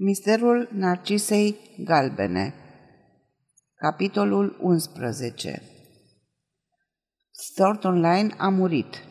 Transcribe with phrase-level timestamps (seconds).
[0.00, 2.54] Misterul Narcisei Galbene
[3.74, 5.62] Capitolul 11
[7.54, 9.04] Thornton Line a murit.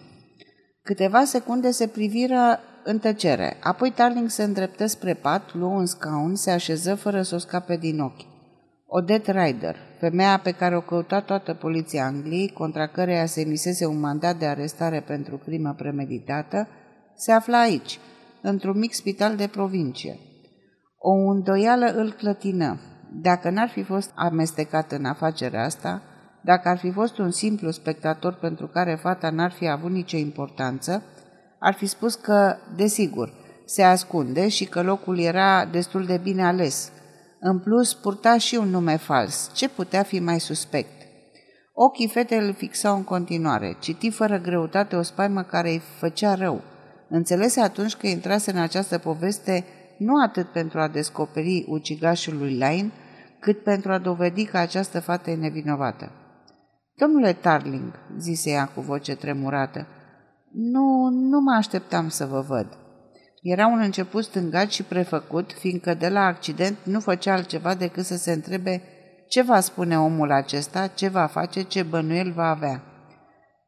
[0.82, 6.36] Câteva secunde se priviră în tăcere, apoi Tarling se îndreptă spre pat, luă un scaun,
[6.36, 8.26] se așeză fără să o scape din ochi.
[8.86, 14.00] Odette Ryder, femeia pe care o căuta toată poliția Angliei, contra căreia se emisese un
[14.00, 16.68] mandat de arestare pentru crimă premeditată,
[17.16, 18.00] se afla aici,
[18.42, 20.20] într-un mic spital de provincie.
[20.98, 22.80] O îndoială îl clătină.
[23.22, 26.02] Dacă n-ar fi fost amestecat în afacerea asta,
[26.42, 31.04] dacă ar fi fost un simplu spectator pentru care fata n-ar fi avut nicio importanță,
[31.60, 33.34] ar fi spus că, desigur,
[33.66, 36.92] se ascunde și că locul era destul de bine ales.
[37.40, 39.52] În plus, purta și un nume fals.
[39.54, 40.92] Ce putea fi mai suspect?
[41.74, 43.78] Ochii fetei îl fixau în continuare.
[43.80, 46.62] Citi fără greutate o spaimă care îi făcea rău.
[47.10, 49.66] Înțelese atunci că intrase în această poveste
[49.98, 52.92] nu atât pentru a descoperi ucigașul lui Lain,
[53.40, 56.12] cât pentru a dovedi că această fată e nevinovată.
[56.96, 59.88] Domnule Tarling, zise ea cu voce tremurată,
[60.52, 62.68] nu, nu mă așteptam să vă văd.
[63.42, 68.18] Era un început stângat și prefăcut, fiindcă de la accident nu făcea altceva decât să
[68.18, 68.82] se întrebe
[69.28, 72.84] ce va spune omul acesta, ce va face, ce bănuiel va avea.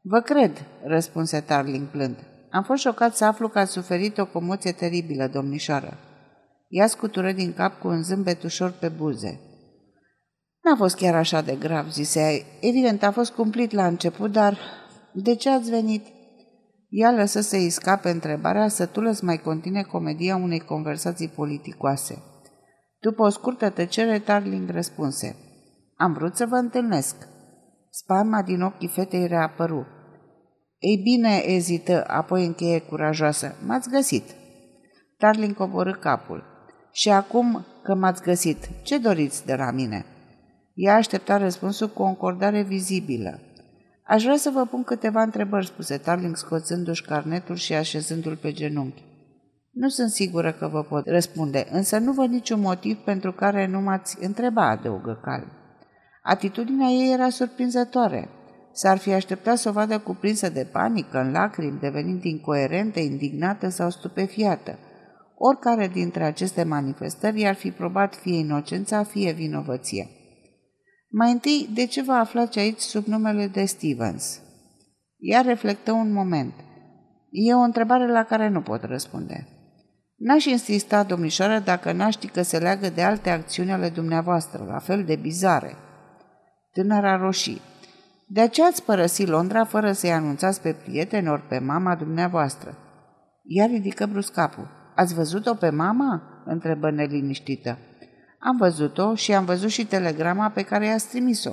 [0.02, 2.16] Vă cred, răspunse Tarling plând.
[2.50, 5.98] Am fost șocat să aflu că ați suferit o comoție teribilă, domnișoară.
[6.70, 9.40] Ea scutură din cap cu un zâmbet ușor pe buze.
[10.62, 12.30] N-a fost chiar așa de grav, zise ea.
[12.60, 14.58] Evident, a fost cumplit la început, dar
[15.12, 16.06] de ce ați venit?
[16.88, 22.22] Ea lăsă să-i scape întrebarea, sătulă să mai continue comedia unei conversații politicoase.
[23.00, 25.36] După o scurtă tăcere, Tarling răspunse.
[25.96, 27.16] Am vrut să vă întâlnesc.
[27.90, 29.86] Spama din ochii fetei reapăru.
[30.78, 33.54] Ei bine, ezită, apoi încheie curajoasă.
[33.66, 34.24] M-ați găsit.
[35.16, 36.44] Tarling coborâ capul.
[36.92, 40.04] Și acum că m-ați găsit, ce doriți de la mine?"
[40.74, 43.40] Ea aștepta răspunsul cu o încordare vizibilă.
[44.06, 49.04] Aș vrea să vă pun câteva întrebări, spuse Tarling scoțându-și carnetul și așezându-l pe genunchi.
[49.70, 53.80] Nu sunt sigură că vă pot răspunde, însă nu văd niciun motiv pentru care nu
[53.80, 55.52] m-ați întreba, adăugă calm.
[56.22, 58.28] Atitudinea ei era surprinzătoare.
[58.72, 63.90] S-ar fi așteptat să o vadă cuprinsă de panică, în lacrimi, devenind incoerentă, indignată sau
[63.90, 64.78] stupefiată.
[65.42, 70.06] Oricare dintre aceste manifestări ar fi probat fie inocența, fie vinovăția.
[71.08, 74.40] Mai întâi, de ce vă aflați aici sub numele de Stevens?
[75.18, 76.52] Ea reflectă un moment.
[77.30, 79.48] E o întrebare la care nu pot răspunde.
[80.16, 84.78] N-aș insista, domnișoară, dacă n-aș ști că se leagă de alte acțiuni ale dumneavoastră, la
[84.78, 85.76] fel de bizare.
[86.72, 87.60] Tânăra roșii.
[88.26, 92.76] De aceea ați părăsit Londra fără să-i anunțați pe prieteni ori pe mama dumneavoastră.
[93.44, 94.78] Ea ridică brusc capul.
[95.00, 97.78] Ați văzut-o pe mama?" întrebă neliniștită.
[98.38, 101.52] Am văzut-o și am văzut și telegrama pe care i-ați trimis-o.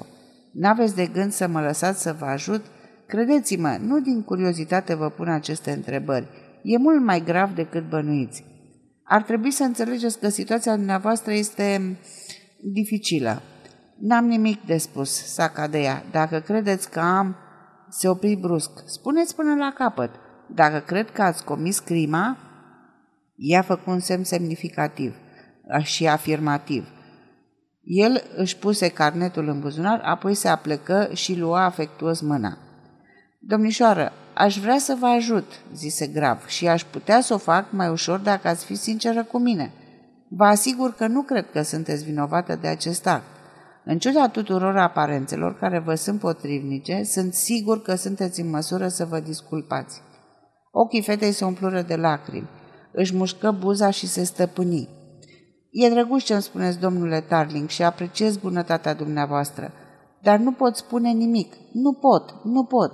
[0.53, 2.65] N-aveți de gând să mă lăsați să vă ajut?
[3.07, 6.27] Credeți-mă, nu din curiozitate vă pun aceste întrebări.
[6.63, 8.45] E mult mai grav decât bănuiți.
[9.03, 11.97] Ar trebui să înțelegeți că situația dumneavoastră este
[12.73, 13.41] dificilă.
[13.99, 16.03] N-am nimic de spus, saca de ea.
[16.11, 17.35] Dacă credeți că am...
[17.89, 18.71] Se opri brusc.
[18.85, 20.09] Spuneți până la capăt.
[20.55, 22.37] Dacă cred că ați comis crima,
[23.37, 25.15] ea făcut un semn semnificativ
[25.83, 26.87] și afirmativ.
[27.83, 32.57] El își puse carnetul în buzunar, apoi se aplecă și lua afectuos mâna.
[33.39, 37.89] Domnișoară, aș vrea să vă ajut, zise grav, și aș putea să o fac mai
[37.89, 39.71] ușor dacă ați fi sinceră cu mine.
[40.29, 43.25] Vă asigur că nu cred că sunteți vinovată de acest act.
[43.85, 49.05] În ciuda tuturor aparențelor care vă sunt potrivnice, sunt sigur că sunteți în măsură să
[49.05, 50.01] vă disculpați.
[50.71, 52.49] Ochii fetei se umplură de lacrimi
[52.99, 54.89] își mușcă buza și se stăpâni.
[55.71, 59.71] E drăguț ce îmi spuneți, domnule Tarling, și apreciez bunătatea dumneavoastră,
[60.21, 61.53] dar nu pot spune nimic.
[61.73, 62.91] Nu pot, nu pot.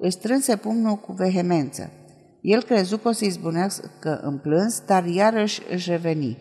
[0.00, 1.90] Își strânse pumnul cu vehemență.
[2.40, 6.38] El crezu că o să-i zbunească în plâns, dar iarăși își reveni.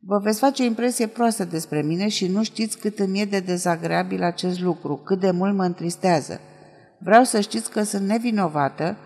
[0.00, 3.40] Vă veți face o impresie proastă despre mine și nu știți cât îmi e de
[3.40, 6.40] dezagreabil acest lucru, cât de mult mă întristează.
[6.98, 8.96] Vreau să știți că sunt nevinovată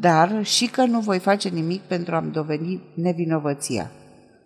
[0.00, 3.90] dar și că nu voi face nimic pentru a-mi doveni nevinovăția.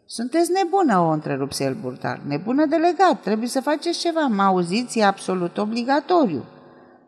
[0.06, 2.20] Sunteți nebună, o întrerupse el burtar.
[2.26, 4.26] Nebună delegat, trebuie să faceți ceva.
[4.26, 6.44] Mă auziți, e absolut obligatoriu.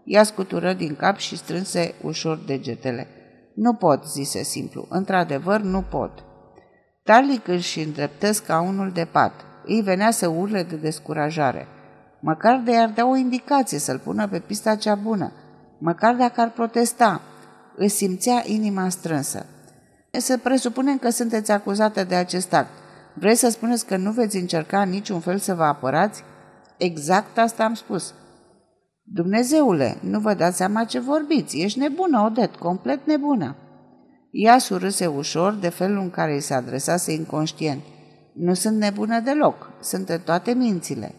[0.04, 3.06] Ea scutură din cap și strânse ușor degetele.
[3.54, 4.86] Nu pot, zise simplu.
[4.88, 6.10] Într-adevăr, nu pot.
[7.02, 9.32] Tarlic își îndreptă scaunul de pat.
[9.64, 11.69] Îi venea să urle de descurajare.
[12.20, 15.32] Măcar de ar da o indicație să-l pună pe pista cea bună.
[15.78, 17.20] Măcar dacă ar protesta,
[17.76, 19.47] îți simțea inima strânsă.
[20.11, 22.71] Să presupunem că sunteți acuzată de acest act.
[23.15, 26.23] Vreți să spuneți că nu veți încerca în niciun fel să vă apărați?
[26.76, 28.15] Exact asta am spus.
[29.03, 31.61] Dumnezeule, nu vă dați seama ce vorbiți.
[31.61, 33.56] Ești nebună, Odet, complet nebună.
[34.31, 37.82] Ea surâse ușor de felul în care îi se adresase inconștient.
[38.35, 41.15] Nu sunt nebună deloc, sunt în toate mințile.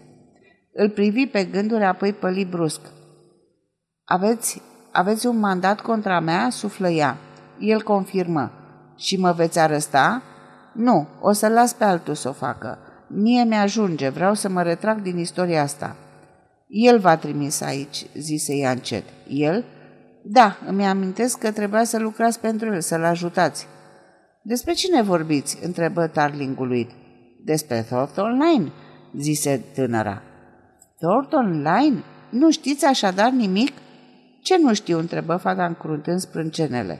[0.73, 2.81] Îl privi pe gânduri, apoi păli brusc.
[4.03, 4.61] Aveți,
[4.95, 7.17] aveți un mandat contra mea?" suflă ea.
[7.59, 8.51] El confirmă.
[8.97, 10.21] Și mă veți arăsta?"
[10.73, 12.77] Nu, o să las pe altul să o facă.
[13.07, 15.95] Mie mi-ajunge, vreau să mă retrag din istoria asta."
[16.67, 19.03] El v-a trimis aici," zise ea încet.
[19.27, 19.65] El?
[20.23, 23.67] Da, îmi amintesc că trebuia să lucrați pentru el, să-l ajutați.
[24.41, 25.57] Despre cine vorbiți?
[25.63, 26.89] întrebă Tarling uluit.
[27.43, 28.71] Despre Thornton Line,
[29.17, 30.21] zise tânăra.
[30.99, 32.03] Thornton Line?
[32.29, 33.71] Nu știți așadar nimic?
[34.45, 34.99] Ce nu știu?
[34.99, 36.99] întrebă fata încruntând sprâncenele.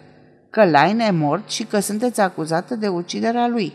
[0.49, 3.73] Că Line e mort și că sunteți acuzată de uciderea lui.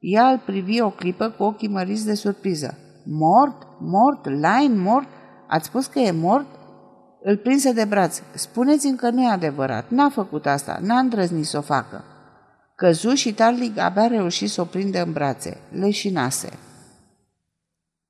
[0.00, 2.78] Ea îl privi o clipă cu ochii măriți de surpriză.
[3.04, 3.66] Mort?
[3.80, 4.26] Mort?
[4.26, 5.08] Line mort?
[5.48, 6.46] Ați spus că e mort?
[7.22, 8.20] Îl prinse de braț.
[8.34, 9.84] Spuneți-mi că nu e adevărat.
[9.88, 10.78] N-a făcut asta.
[10.82, 12.04] N-a îndrăznit să o facă.
[12.74, 15.56] Căzu și Tarling abia reuși să o prindă în brațe.
[15.70, 16.48] Leșinase.